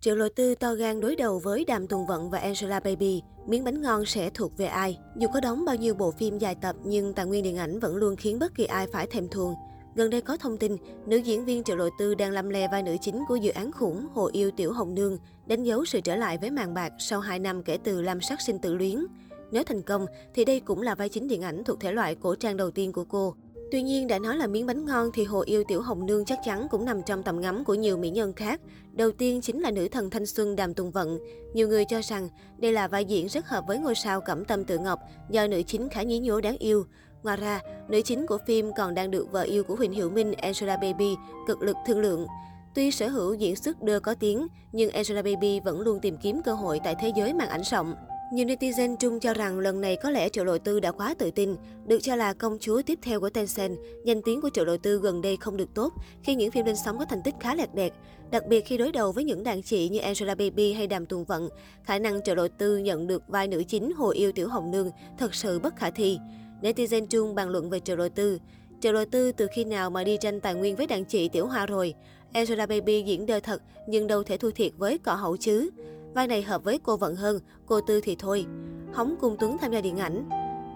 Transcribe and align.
Triệu 0.00 0.16
Lộ 0.16 0.28
Tư 0.28 0.54
to 0.54 0.74
gan 0.74 1.00
đối 1.00 1.16
đầu 1.16 1.38
với 1.38 1.64
Đàm 1.64 1.86
Tùng 1.86 2.06
Vận 2.06 2.30
và 2.30 2.38
Angela 2.38 2.80
Baby, 2.80 3.22
miếng 3.46 3.64
bánh 3.64 3.82
ngon 3.82 4.04
sẽ 4.06 4.30
thuộc 4.30 4.56
về 4.56 4.66
ai? 4.66 4.98
Dù 5.16 5.28
có 5.34 5.40
đóng 5.40 5.64
bao 5.64 5.76
nhiêu 5.76 5.94
bộ 5.94 6.10
phim 6.10 6.38
dài 6.38 6.54
tập 6.54 6.76
nhưng 6.84 7.14
tài 7.14 7.26
nguyên 7.26 7.44
điện 7.44 7.56
ảnh 7.56 7.80
vẫn 7.80 7.96
luôn 7.96 8.16
khiến 8.16 8.38
bất 8.38 8.54
kỳ 8.54 8.64
ai 8.64 8.86
phải 8.92 9.06
thèm 9.06 9.28
thuồng. 9.28 9.54
Gần 9.94 10.10
đây 10.10 10.20
có 10.20 10.36
thông 10.36 10.58
tin, 10.58 10.76
nữ 11.06 11.16
diễn 11.16 11.44
viên 11.44 11.62
Triệu 11.64 11.76
Lộ 11.76 11.88
Tư 11.98 12.14
đang 12.14 12.32
lâm 12.32 12.48
le 12.48 12.68
vai 12.68 12.82
nữ 12.82 12.96
chính 13.00 13.24
của 13.28 13.36
dự 13.36 13.50
án 13.50 13.72
khủng 13.72 14.06
Hồ 14.14 14.30
Yêu 14.32 14.50
Tiểu 14.50 14.72
Hồng 14.72 14.94
Nương, 14.94 15.18
đánh 15.46 15.62
dấu 15.62 15.84
sự 15.84 16.00
trở 16.00 16.16
lại 16.16 16.38
với 16.38 16.50
màn 16.50 16.74
bạc 16.74 16.92
sau 16.98 17.20
2 17.20 17.38
năm 17.38 17.62
kể 17.62 17.78
từ 17.84 18.02
làm 18.02 18.20
Sắc 18.20 18.40
Sinh 18.40 18.58
Tử 18.58 18.74
Luyến. 18.74 19.06
Nếu 19.52 19.62
thành 19.64 19.82
công, 19.82 20.06
thì 20.34 20.44
đây 20.44 20.60
cũng 20.60 20.82
là 20.82 20.94
vai 20.94 21.08
chính 21.08 21.28
điện 21.28 21.42
ảnh 21.42 21.64
thuộc 21.64 21.80
thể 21.80 21.92
loại 21.92 22.14
cổ 22.14 22.34
trang 22.34 22.56
đầu 22.56 22.70
tiên 22.70 22.92
của 22.92 23.04
cô. 23.04 23.34
Tuy 23.70 23.82
nhiên, 23.82 24.06
đã 24.06 24.18
nói 24.18 24.36
là 24.36 24.46
miếng 24.46 24.66
bánh 24.66 24.84
ngon 24.84 25.10
thì 25.14 25.24
Hồ 25.24 25.40
Yêu 25.46 25.64
Tiểu 25.68 25.82
Hồng 25.82 26.06
Nương 26.06 26.24
chắc 26.24 26.38
chắn 26.44 26.66
cũng 26.70 26.84
nằm 26.84 27.02
trong 27.02 27.22
tầm 27.22 27.40
ngắm 27.40 27.64
của 27.64 27.74
nhiều 27.74 27.96
mỹ 27.96 28.10
nhân 28.10 28.32
khác. 28.32 28.60
Đầu 28.92 29.12
tiên 29.12 29.40
chính 29.40 29.60
là 29.60 29.70
nữ 29.70 29.88
thần 29.88 30.10
thanh 30.10 30.26
xuân 30.26 30.56
Đàm 30.56 30.74
Tùng 30.74 30.90
Vận. 30.90 31.18
Nhiều 31.54 31.68
người 31.68 31.84
cho 31.84 32.00
rằng 32.02 32.28
đây 32.58 32.72
là 32.72 32.88
vai 32.88 33.04
diễn 33.04 33.26
rất 33.26 33.46
hợp 33.46 33.64
với 33.66 33.78
ngôi 33.78 33.94
sao 33.94 34.20
Cẩm 34.20 34.44
Tâm 34.44 34.64
Tự 34.64 34.78
Ngọc 34.78 34.98
do 35.30 35.46
nữ 35.46 35.62
chính 35.62 35.88
khá 35.88 36.02
nhí 36.02 36.18
nhố 36.18 36.40
đáng 36.40 36.56
yêu. 36.58 36.84
Ngoài 37.22 37.36
ra, 37.36 37.60
nữ 37.88 38.00
chính 38.04 38.26
của 38.26 38.38
phim 38.46 38.70
còn 38.76 38.94
đang 38.94 39.10
được 39.10 39.32
vợ 39.32 39.42
yêu 39.42 39.64
của 39.64 39.74
Huỳnh 39.74 39.92
Hiểu 39.92 40.10
Minh, 40.10 40.32
Angela 40.32 40.76
Baby, 40.76 41.16
cực 41.46 41.62
lực 41.62 41.76
thương 41.86 42.00
lượng. 42.00 42.26
Tuy 42.74 42.90
sở 42.90 43.08
hữu 43.08 43.34
diễn 43.34 43.56
xuất 43.56 43.82
đưa 43.82 44.00
có 44.00 44.14
tiếng, 44.14 44.46
nhưng 44.72 44.90
Angela 44.90 45.22
Baby 45.22 45.60
vẫn 45.60 45.80
luôn 45.80 46.00
tìm 46.00 46.16
kiếm 46.16 46.40
cơ 46.44 46.54
hội 46.54 46.80
tại 46.84 46.94
thế 47.00 47.12
giới 47.16 47.34
màn 47.34 47.48
ảnh 47.48 47.62
rộng. 47.70 47.94
Nhiều 48.30 48.46
netizen 48.46 48.96
chung 48.96 49.20
cho 49.20 49.34
rằng 49.34 49.58
lần 49.58 49.80
này 49.80 49.96
có 49.96 50.10
lẽ 50.10 50.28
Triệu 50.28 50.44
Lộ 50.44 50.58
Tư 50.58 50.80
đã 50.80 50.92
quá 50.92 51.14
tự 51.18 51.30
tin. 51.30 51.56
Được 51.86 51.98
cho 52.02 52.16
là 52.16 52.32
công 52.32 52.58
chúa 52.60 52.82
tiếp 52.82 52.98
theo 53.02 53.20
của 53.20 53.30
Tencent, 53.30 53.78
danh 54.04 54.22
tiếng 54.22 54.40
của 54.40 54.50
Triệu 54.50 54.64
Lộ 54.64 54.76
Tư 54.76 54.98
gần 54.98 55.22
đây 55.22 55.36
không 55.36 55.56
được 55.56 55.74
tốt 55.74 55.92
khi 56.22 56.34
những 56.34 56.50
phim 56.50 56.66
lên 56.66 56.76
sóng 56.84 56.98
có 56.98 57.04
thành 57.04 57.22
tích 57.24 57.34
khá 57.40 57.54
lẹt 57.54 57.74
đẹt. 57.74 57.92
Đặc 58.30 58.46
biệt 58.46 58.66
khi 58.66 58.76
đối 58.76 58.92
đầu 58.92 59.12
với 59.12 59.24
những 59.24 59.44
đàn 59.44 59.62
chị 59.62 59.88
như 59.88 59.98
Angela 59.98 60.34
Baby 60.34 60.72
hay 60.72 60.86
Đàm 60.86 61.06
Tùng 61.06 61.24
Vận, 61.24 61.48
khả 61.84 61.98
năng 61.98 62.22
Triệu 62.22 62.34
Lộ 62.34 62.48
Tư 62.48 62.78
nhận 62.78 63.06
được 63.06 63.22
vai 63.28 63.48
nữ 63.48 63.62
chính 63.68 63.92
Hồ 63.92 64.10
Yêu 64.10 64.32
Tiểu 64.32 64.48
Hồng 64.48 64.70
Nương 64.70 64.90
thật 65.18 65.34
sự 65.34 65.58
bất 65.58 65.76
khả 65.76 65.90
thi. 65.90 66.18
Netizen 66.62 67.06
chung 67.06 67.34
bàn 67.34 67.48
luận 67.48 67.70
về 67.70 67.80
Triệu 67.80 67.96
Lộ 67.96 68.08
Tư. 68.08 68.38
Triệu 68.80 68.92
Lộ 68.92 69.04
Tư 69.04 69.32
từ 69.32 69.46
khi 69.52 69.64
nào 69.64 69.90
mà 69.90 70.04
đi 70.04 70.16
tranh 70.20 70.40
tài 70.40 70.54
nguyên 70.54 70.76
với 70.76 70.86
đàn 70.86 71.04
chị 71.04 71.28
Tiểu 71.28 71.46
Hoa 71.46 71.66
rồi? 71.66 71.94
Angela 72.32 72.66
Baby 72.66 73.02
diễn 73.02 73.26
đời 73.26 73.40
thật 73.40 73.62
nhưng 73.86 74.06
đâu 74.06 74.22
thể 74.22 74.36
thua 74.36 74.50
thiệt 74.50 74.72
với 74.78 74.98
cọ 74.98 75.14
hậu 75.14 75.36
chứ. 75.36 75.70
Vai 76.18 76.26
này 76.26 76.42
hợp 76.42 76.64
với 76.64 76.78
cô 76.82 76.96
Vận 76.96 77.16
hơn, 77.16 77.40
cô 77.66 77.80
Tư 77.80 78.00
thì 78.00 78.16
thôi. 78.18 78.46
Hóng 78.92 79.16
Cung 79.20 79.36
Tuấn 79.38 79.58
tham 79.58 79.72
gia 79.72 79.80
điện 79.80 79.96
ảnh. 79.96 80.28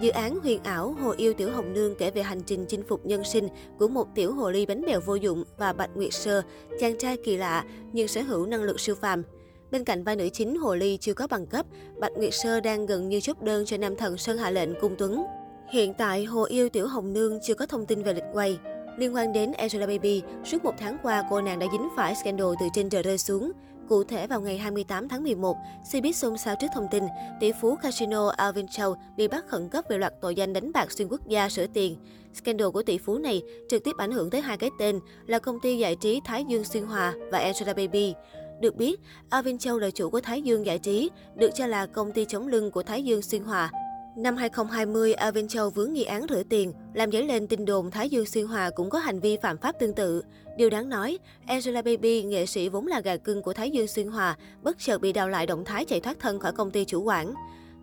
Dự 0.00 0.10
án 0.10 0.38
huyền 0.42 0.62
ảo 0.62 0.96
Hồ 1.02 1.14
Yêu 1.16 1.32
Tiểu 1.34 1.50
Hồng 1.50 1.72
Nương 1.72 1.94
kể 1.94 2.10
về 2.10 2.22
hành 2.22 2.40
trình 2.42 2.64
chinh 2.68 2.82
phục 2.88 3.06
nhân 3.06 3.24
sinh 3.24 3.48
của 3.78 3.88
một 3.88 4.08
tiểu 4.14 4.32
hồ 4.32 4.50
ly 4.50 4.66
bánh 4.66 4.84
bèo 4.86 5.00
vô 5.00 5.14
dụng 5.14 5.44
và 5.58 5.72
Bạch 5.72 5.90
Nguyệt 5.96 6.12
Sơ, 6.12 6.42
chàng 6.80 6.98
trai 6.98 7.16
kỳ 7.24 7.36
lạ 7.36 7.64
nhưng 7.92 8.08
sở 8.08 8.22
hữu 8.22 8.46
năng 8.46 8.62
lực 8.62 8.80
siêu 8.80 8.94
phàm. 8.94 9.22
Bên 9.70 9.84
cạnh 9.84 10.04
vai 10.04 10.16
nữ 10.16 10.28
chính 10.32 10.56
Hồ 10.56 10.74
Ly 10.74 10.96
chưa 11.00 11.14
có 11.14 11.26
bằng 11.26 11.46
cấp, 11.46 11.66
Bạch 12.00 12.12
Nguyệt 12.16 12.34
Sơ 12.34 12.60
đang 12.60 12.86
gần 12.86 13.08
như 13.08 13.20
chốt 13.20 13.42
đơn 13.42 13.64
cho 13.64 13.76
nam 13.76 13.96
thần 13.96 14.18
Sơn 14.18 14.38
Hạ 14.38 14.50
Lệnh 14.50 14.80
Cung 14.80 14.94
Tuấn. 14.98 15.24
Hiện 15.72 15.94
tại, 15.94 16.24
Hồ 16.24 16.44
Yêu 16.44 16.68
Tiểu 16.68 16.86
Hồng 16.86 17.12
Nương 17.12 17.38
chưa 17.42 17.54
có 17.54 17.66
thông 17.66 17.86
tin 17.86 18.02
về 18.02 18.14
lịch 18.14 18.24
quay. 18.32 18.58
Liên 18.98 19.14
quan 19.14 19.32
đến 19.32 19.52
Angela 19.52 19.86
Baby, 19.86 20.22
suốt 20.44 20.64
một 20.64 20.74
tháng 20.78 20.96
qua 21.02 21.24
cô 21.30 21.40
nàng 21.40 21.58
đã 21.58 21.66
dính 21.72 21.88
phải 21.96 22.14
scandal 22.14 22.48
từ 22.60 22.66
trên 22.74 22.90
trời 22.90 23.02
rơi 23.02 23.18
xuống. 23.18 23.52
Cụ 23.88 24.04
thể 24.04 24.26
vào 24.26 24.40
ngày 24.40 24.58
28 24.58 25.08
tháng 25.08 25.22
11, 25.22 25.56
Cbiz 25.92 26.12
xôn 26.12 26.38
xao 26.38 26.54
trước 26.60 26.66
thông 26.74 26.88
tin 26.90 27.04
tỷ 27.40 27.52
phú 27.60 27.76
casino 27.82 28.28
Alvin 28.28 28.66
Chow 28.66 28.94
bị 29.16 29.28
bắt 29.28 29.44
khẩn 29.48 29.68
cấp 29.68 29.84
về 29.88 29.98
loạt 29.98 30.12
tội 30.20 30.34
danh 30.34 30.52
đánh 30.52 30.72
bạc 30.72 30.92
xuyên 30.92 31.08
quốc 31.08 31.28
gia 31.28 31.48
sửa 31.48 31.66
tiền. 31.66 31.96
Scandal 32.34 32.68
của 32.68 32.82
tỷ 32.82 32.98
phú 32.98 33.18
này 33.18 33.42
trực 33.68 33.84
tiếp 33.84 33.96
ảnh 33.98 34.12
hưởng 34.12 34.30
tới 34.30 34.40
hai 34.40 34.56
cái 34.56 34.70
tên 34.78 35.00
là 35.26 35.38
công 35.38 35.60
ty 35.60 35.78
giải 35.78 35.96
trí 35.96 36.20
Thái 36.24 36.44
Dương 36.48 36.64
Xuyên 36.64 36.84
Hòa 36.84 37.14
và 37.30 37.38
Angela 37.38 37.72
Baby. 37.72 38.14
Được 38.60 38.76
biết, 38.76 39.00
Alvin 39.30 39.58
Châu 39.58 39.78
là 39.78 39.90
chủ 39.90 40.10
của 40.10 40.20
Thái 40.20 40.42
Dương 40.42 40.66
Giải 40.66 40.78
trí, 40.78 41.10
được 41.36 41.50
cho 41.54 41.66
là 41.66 41.86
công 41.86 42.12
ty 42.12 42.24
chống 42.24 42.48
lưng 42.48 42.70
của 42.70 42.82
Thái 42.82 43.04
Dương 43.04 43.22
Xuyên 43.22 43.42
Hòa. 43.42 43.70
Năm 44.18 44.36
2020, 44.36 45.14
Alvin 45.14 45.48
Châu 45.48 45.70
vướng 45.70 45.92
nghi 45.92 46.04
án 46.04 46.26
rửa 46.28 46.42
tiền, 46.48 46.72
làm 46.94 47.12
dấy 47.12 47.22
lên 47.22 47.46
tin 47.46 47.64
đồn 47.64 47.90
Thái 47.90 48.10
Dương 48.10 48.26
Xuyên 48.26 48.46
Hòa 48.46 48.70
cũng 48.70 48.90
có 48.90 48.98
hành 48.98 49.20
vi 49.20 49.36
phạm 49.42 49.58
pháp 49.58 49.74
tương 49.80 49.94
tự. 49.94 50.22
Điều 50.56 50.70
đáng 50.70 50.88
nói, 50.88 51.18
Angela 51.46 51.82
Baby, 51.82 52.22
nghệ 52.22 52.46
sĩ 52.46 52.68
vốn 52.68 52.86
là 52.86 53.00
gà 53.00 53.16
cưng 53.16 53.42
của 53.42 53.52
Thái 53.52 53.70
Dương 53.70 53.86
Xuyên 53.86 54.08
Hòa, 54.08 54.36
bất 54.62 54.78
chợt 54.78 54.98
bị 54.98 55.12
đào 55.12 55.28
lại 55.28 55.46
động 55.46 55.64
thái 55.64 55.84
chạy 55.84 56.00
thoát 56.00 56.18
thân 56.20 56.38
khỏi 56.38 56.52
công 56.52 56.70
ty 56.70 56.84
chủ 56.84 57.02
quản. 57.02 57.34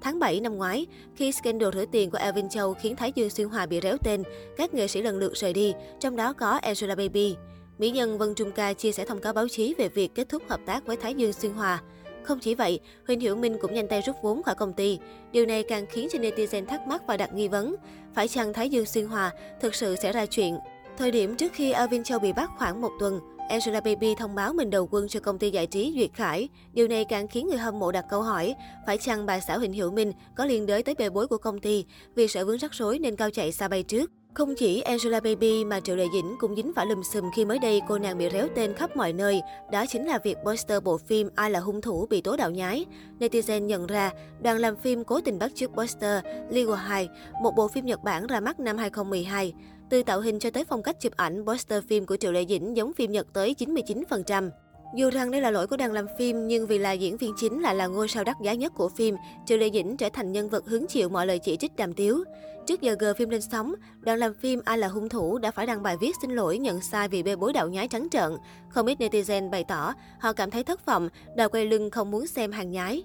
Tháng 0.02 0.20
7 0.20 0.40
năm 0.40 0.56
ngoái, 0.58 0.86
khi 1.16 1.32
scandal 1.32 1.70
rửa 1.74 1.86
tiền 1.92 2.12
của 2.12 2.18
Alvin 2.18 2.50
Châu 2.50 2.74
khiến 2.74 2.96
Thái 2.96 3.12
Dương 3.16 3.30
Xuyên 3.30 3.48
Hòa 3.48 3.66
bị 3.66 3.80
réo 3.82 3.98
tên, 4.04 4.24
các 4.58 4.74
nghệ 4.74 4.88
sĩ 4.88 5.02
lần 5.02 5.18
lượt 5.18 5.34
rời 5.34 5.54
đi, 5.54 5.74
trong 6.00 6.16
đó 6.16 6.34
có 6.34 6.50
Angela 6.50 6.96
Baby. 6.96 7.36
Mỹ 7.78 7.90
nhân 7.90 8.18
Vân 8.18 8.36
Trung 8.36 8.52
Ca 8.52 8.74
chia 8.74 8.92
sẻ 8.92 9.06
thông 9.06 9.22
cáo 9.22 9.34
báo 9.34 9.48
chí 9.48 9.74
về 9.78 9.90
việc 9.90 10.16
kết 10.16 10.30
thúc 10.30 10.44
hợp 10.50 10.60
tác 10.66 10.86
với 10.86 10.98
Thái 10.98 11.14
Dương 11.14 11.34
Xuyên 11.34 11.52
Hòa. 11.52 11.82
Không 12.26 12.40
chỉ 12.40 12.56
vậy, 12.56 12.80
Huỳnh 13.08 13.20
Hiểu 13.20 13.36
Minh 13.36 13.58
cũng 13.62 13.74
nhanh 13.74 13.88
tay 13.88 14.02
rút 14.02 14.16
vốn 14.22 14.44
khỏi 14.44 14.56
công 14.56 14.74
ty. 14.74 15.00
Điều 15.32 15.46
này 15.46 15.64
càng 15.64 15.86
khiến 15.90 16.08
cho 16.12 16.20
netizen 16.20 16.66
thắc 16.66 16.88
mắc 16.88 17.08
và 17.08 17.18
đặt 17.18 17.34
nghi 17.34 17.48
vấn. 17.48 17.76
Phải 18.14 18.28
chăng 18.28 18.54
Thái 18.54 18.70
Dương 18.70 18.86
Xuyên 18.86 19.06
Hòa 19.06 19.32
thực 19.62 19.76
sự 19.76 19.96
sẽ 19.96 20.12
ra 20.12 20.26
chuyện? 20.26 20.58
Thời 20.98 21.12
điểm 21.12 21.36
trước 21.36 21.54
khi 21.54 21.72
Alvin 21.72 22.04
Châu 22.04 22.20
bị 22.20 22.34
bắt 22.34 22.50
khoảng 22.58 22.82
một 22.82 22.92
tuần, 23.00 23.20
Angela 23.50 23.82
Baby 23.82 24.16
thông 24.16 24.36
báo 24.36 24.54
mình 24.54 24.70
đầu 24.70 24.88
quân 24.92 25.08
cho 25.08 25.20
công 25.20 25.40
ty 25.40 25.50
giải 25.50 25.68
trí 25.68 25.94
Duyệt 25.96 26.14
Khải. 26.14 26.50
Điều 26.74 26.88
này 26.88 27.06
càng 27.06 27.28
khiến 27.28 27.48
người 27.48 27.58
hâm 27.58 27.80
mộ 27.80 27.92
đặt 27.92 28.06
câu 28.10 28.22
hỏi, 28.22 28.56
phải 28.86 28.98
chăng 28.98 29.26
bà 29.26 29.40
xã 29.40 29.58
Huỳnh 29.58 29.74
Hiểu 29.74 29.92
Minh 29.92 30.12
có 30.36 30.46
liên 30.46 30.66
đới 30.66 30.84
tới 30.84 30.96
bề 30.96 31.10
bối 31.10 31.28
của 31.28 31.38
công 31.38 31.60
ty 31.60 31.86
vì 32.16 32.28
sợ 32.28 32.46
vướng 32.46 32.58
rắc 32.58 32.74
rối 32.74 33.00
nên 33.00 33.16
cao 33.16 33.30
chạy 33.30 33.52
xa 33.52 33.68
bay 33.68 33.84
trước? 33.84 34.12
Không 34.36 34.56
chỉ 34.56 34.82
Angela 34.82 35.20
Baby 35.20 35.66
mà 35.66 35.80
Triệu 35.80 35.96
Lệ 35.96 36.06
Dĩnh 36.14 36.36
cũng 36.40 36.56
dính 36.56 36.74
phải 36.76 36.86
lùm 36.86 37.02
xùm 37.04 37.32
khi 37.36 37.46
mới 37.46 37.60
đây 37.60 37.82
cô 37.88 37.98
nàng 37.98 38.18
bị 38.18 38.30
réo 38.30 38.48
tên 38.56 38.74
khắp 38.74 38.96
mọi 38.96 39.14
nơi. 39.14 39.42
Đó 39.72 39.86
chính 39.90 40.08
là 40.08 40.20
việc 40.24 40.38
poster 40.46 40.84
bộ 40.84 40.98
phim 40.98 41.30
Ai 41.36 41.52
là 41.52 41.60
hung 41.60 41.82
thủ 41.82 42.08
bị 42.10 42.22
tố 42.22 42.38
đạo 42.38 42.52
nhái. 42.52 42.86
Netizen 43.20 43.60
nhận 43.60 43.88
ra 43.88 44.12
đoàn 44.42 44.58
làm 44.58 44.76
phim 44.76 45.04
cố 45.04 45.22
tình 45.22 45.40
bắt 45.40 45.52
chước 45.56 45.72
poster 45.72 46.24
Legal 46.50 46.78
High, 46.90 47.10
một 47.42 47.52
bộ 47.56 47.68
phim 47.68 47.86
Nhật 47.86 48.04
Bản 48.04 48.28
ra 48.28 48.40
mắt 48.40 48.60
năm 48.60 48.78
2012. 48.78 49.54
Từ 49.90 50.04
tạo 50.04 50.22
hình 50.22 50.40
cho 50.40 50.50
tới 50.50 50.64
phong 50.64 50.84
cách 50.84 51.00
chụp 51.00 51.14
ảnh, 51.16 51.46
poster 51.46 51.84
phim 51.84 52.06
của 52.06 52.18
Triệu 52.18 52.32
Lệ 52.32 52.46
Dĩnh 52.50 52.78
giống 52.78 52.94
phim 52.94 53.12
Nhật 53.12 53.28
tới 53.34 53.56
99%. 53.60 54.50
Dù 54.96 55.10
rằng 55.10 55.32
đây 55.32 55.42
là 55.42 55.52
lỗi 55.52 55.68
của 55.68 55.78
đoàn 55.78 55.94
làm 55.94 56.06
phim, 56.18 56.48
nhưng 56.48 56.68
vì 56.68 56.78
là 56.78 56.92
diễn 56.92 57.18
viên 57.18 57.34
chính 57.38 57.62
lại 57.62 57.76
là 57.76 57.88
ngôi 57.88 58.08
sao 58.08 58.24
đắt 58.24 58.36
giá 58.42 58.54
nhất 58.54 58.74
của 58.76 58.90
phim, 58.90 59.16
Triệu 59.46 59.58
Lệ 59.58 59.70
Dĩnh 59.74 59.98
trở 59.98 60.10
thành 60.10 60.32
nhân 60.32 60.50
vật 60.50 60.66
hứng 60.68 60.88
chịu 60.88 61.10
mọi 61.10 61.28
lời 61.28 61.40
chỉ 61.40 61.58
trích 61.58 61.76
đàm 61.76 61.94
tiếu. 61.94 62.24
Trước 62.68 62.82
giờ 62.82 62.96
gờ 63.00 63.14
phim 63.14 63.30
lên 63.30 63.42
sóng, 63.42 63.76
đoàn 64.02 64.20
làm 64.20 64.34
phim 64.34 64.62
Ai 64.66 64.78
là 64.78 64.88
hung 64.88 65.10
thủ 65.10 65.38
đã 65.38 65.52
phải 65.52 65.66
đăng 65.66 65.84
bài 65.84 65.98
viết 65.98 66.16
xin 66.22 66.32
lỗi 66.32 66.58
nhận 66.58 66.82
sai 66.82 67.08
vì 67.08 67.24
bê 67.24 67.36
bối 67.36 67.54
đạo 67.54 67.68
nhái 67.68 67.88
trắng 67.88 68.08
trợn. 68.12 68.32
Không 68.70 68.86
ít 68.86 69.00
netizen 69.00 69.50
bày 69.50 69.64
tỏ 69.64 69.94
họ 70.20 70.34
cảm 70.34 70.52
thấy 70.52 70.64
thất 70.64 70.86
vọng, 70.86 71.10
đòi 71.36 71.50
quay 71.50 71.66
lưng 71.66 71.90
không 71.90 72.12
muốn 72.12 72.28
xem 72.28 72.52
hàng 72.52 72.72
nhái. 72.72 73.04